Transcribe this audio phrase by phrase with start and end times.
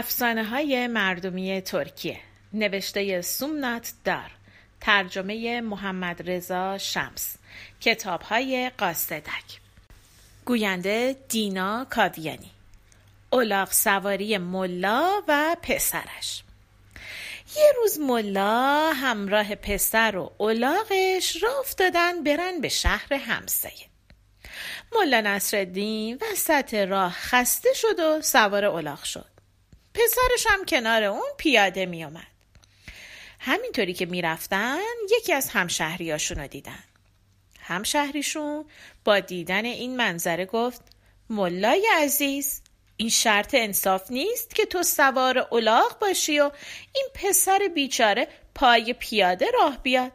[0.00, 2.20] افسانه های مردمی ترکیه.
[2.52, 4.30] نوشته سومنات دار.
[4.80, 7.36] ترجمه محمد رضا شمس.
[7.80, 9.60] کتاب های قاصدک.
[10.44, 12.50] گوینده دینا کاویانی
[13.30, 16.42] اولاغ سواری ملا و پسرش.
[17.56, 23.86] یه روز ملا همراه پسر و اولاغش را افتادن برن به شهر همسایه.
[24.92, 29.29] ملا نصرالدین وسط راه خسته شد و سوار اولاغ شد.
[30.00, 32.26] پسرش هم کنار اون پیاده می اومد.
[33.40, 34.78] همینطوری که می‌رفتن
[35.10, 36.84] یکی از همشهریاشون رو دیدن.
[37.60, 38.64] همشهریشون
[39.04, 40.80] با دیدن این منظره گفت
[41.30, 42.62] ملای عزیز
[42.96, 46.50] این شرط انصاف نیست که تو سوار اولاغ باشی و
[46.94, 50.12] این پسر بیچاره پای پیاده راه بیاد.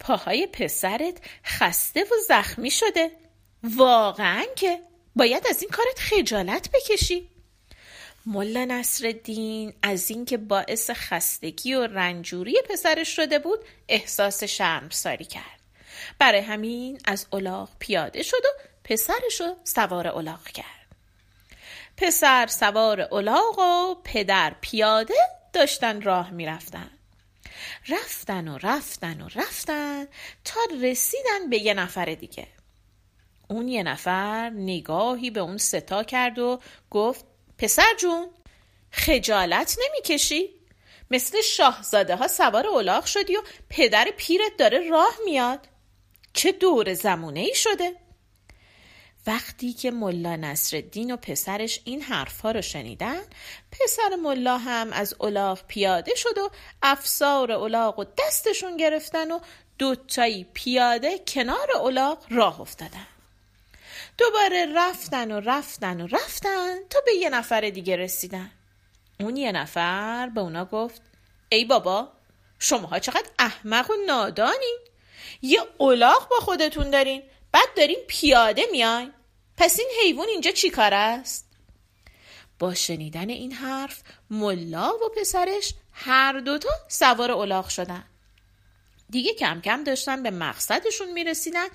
[0.00, 3.10] پاهای پسرت خسته و زخمی شده.
[3.62, 4.80] واقعا که
[5.16, 7.33] باید از این کارت خجالت بکشی.
[8.26, 13.58] ملا نصرالدین از اینکه باعث خستگی و رنجوری پسرش شده بود
[13.88, 15.60] احساس شرمساری کرد.
[16.18, 20.66] برای همین از الاغ پیاده شد و پسرش رو سوار الاغ کرد.
[21.96, 25.14] پسر سوار الاغ و پدر پیاده
[25.52, 26.90] داشتن راه می‌رفتن.
[27.88, 30.06] رفتن و رفتن و رفتن
[30.44, 32.46] تا رسیدن به یه نفر دیگه.
[33.48, 38.30] اون یه نفر نگاهی به اون ستا کرد و گفت پسر جون
[38.90, 40.50] خجالت نمی‌کشی؟
[41.10, 45.68] مثل شاهزاده ها سوار اولاغ شدی و پدر پیرت داره راه میاد
[46.32, 47.96] چه دور زمونه ای شده؟
[49.26, 53.22] وقتی که ملا نصرالدین و پسرش این حرفها رو شنیدن
[53.72, 56.50] پسر ملا هم از اولاغ پیاده شد و
[56.82, 59.38] افسار اولاغ و دستشون گرفتن و
[59.78, 63.06] دوتایی پیاده کنار اولاغ راه افتادن
[64.18, 68.50] دوباره رفتن و رفتن و رفتن تا به یه نفر دیگه رسیدن.
[69.20, 71.02] اون یه نفر به اونا گفت
[71.48, 72.12] ای بابا
[72.58, 74.78] شماها چقدر احمق و نادانین
[75.42, 77.22] یه اولاغ با خودتون دارین
[77.52, 79.12] بعد دارین پیاده میاین.
[79.56, 81.48] پس این حیوان اینجا چی کار است؟
[82.58, 88.04] با شنیدن این حرف ملا و پسرش هر دوتا سوار اولاغ شدن.
[89.10, 91.66] دیگه کم کم داشتن به مقصدشون می‌رسیدن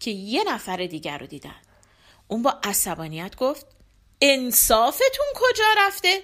[0.00, 1.60] که یه نفر دیگر رو دیدن.
[2.28, 3.66] اون با عصبانیت گفت
[4.20, 6.22] انصافتون کجا رفته؟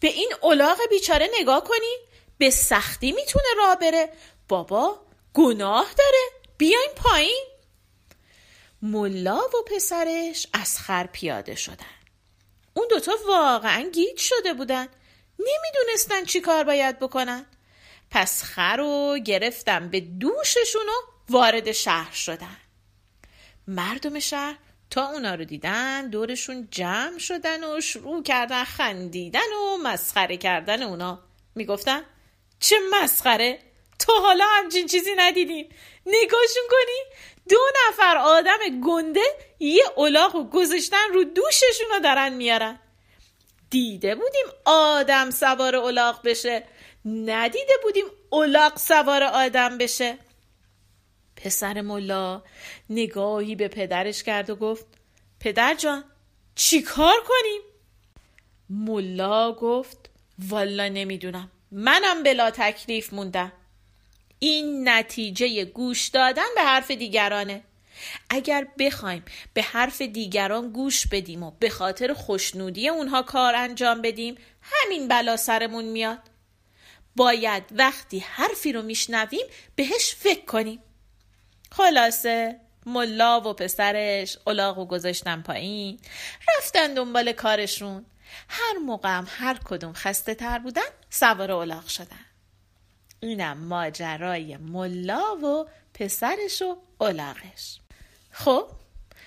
[0.00, 1.96] به این اولاغ بیچاره نگاه کنی؟
[2.38, 4.12] به سختی می‌تونه راه بره.
[4.48, 5.00] بابا
[5.34, 6.18] گناه داره.
[6.58, 7.46] بیاین پایین.
[8.82, 11.96] ملا و پسرش از خر پیاده شدن.
[12.74, 14.88] اون دوتا واقعا گیج شده بودن.
[15.38, 17.46] نمی‌دونستن چی کار باید بکنن.
[18.10, 20.92] پس خر رو گرفتم به دوششون و
[21.28, 22.56] وارد شهر شدن.
[23.66, 24.58] مردم شهر
[24.92, 31.18] تا اونا رو دیدن دورشون جمع شدن و شروع کردن خندیدن و مسخره کردن اونا.
[31.54, 32.02] می‌گفتن
[32.60, 33.58] چه مسخره؟
[33.98, 35.68] تو حالا همچین چیزی ندیدیم
[36.06, 37.58] نگاهشون کنی دو
[37.88, 39.24] نفر آدم گنده
[39.58, 42.78] یه اولاغ و گذاشتن رو دوششون رو دارن میارن.
[43.70, 46.64] دیده بودیم آدم سوار اولاغ بشه.
[47.04, 50.18] ندیده بودیم اولاغ سوار آدم بشه.
[51.42, 52.42] پسر ملا
[52.90, 54.86] نگاهی به پدرش کرد و گفت
[55.40, 56.04] پدر جان
[56.54, 57.60] چی کار کنیم؟
[58.70, 60.10] ملا گفت
[60.48, 61.50] والا نمی‌دونم.
[61.70, 63.52] منم بلا تکلیف موندم.
[64.38, 67.62] این نتیجه گوش دادن به حرف دیگرانه.
[68.30, 69.24] اگر بخوایم
[69.54, 75.36] به حرف دیگران گوش بدیم و به خاطر خوشنودی اونها کار انجام بدیم همین بلا
[75.36, 76.18] سرمون میاد.
[77.16, 80.82] باید وقتی حرفی رو میشنویم بهش فکر کنیم.
[81.72, 85.98] خلاصه ملا و پسرش الاغ و گذاشتن پایین
[86.58, 88.04] رفتن دنبال کارشون
[88.48, 92.26] هر موقع هم هر کدوم خسته تر بودن سوار الاغ شدن
[93.20, 97.78] اینم ماجرای ملا و پسرش و الاغش
[98.30, 98.68] خب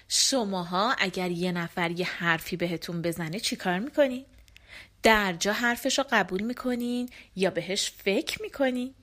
[0.08, 4.26] شماها اگر یه نفر یه حرفی بهتون بزنه چی کار می‌کنین؟
[5.04, 8.96] در جا حرفش رو قبول می‌کنین یا بهش فکر می‌کنین؟